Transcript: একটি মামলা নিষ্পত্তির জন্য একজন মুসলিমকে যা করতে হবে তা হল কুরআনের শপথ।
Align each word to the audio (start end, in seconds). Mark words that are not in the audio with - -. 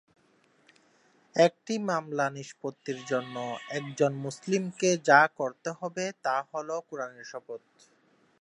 একটি 1.35 1.73
মামলা 1.89 2.25
নিষ্পত্তির 2.29 2.99
জন্য 3.05 3.35
একজন 3.69 4.11
মুসলিমকে 4.25 4.89
যা 5.09 5.21
করতে 5.37 5.69
হবে 5.79 6.05
তা 6.25 6.37
হল 6.49 6.69
কুরআনের 6.87 7.25
শপথ। 7.31 7.61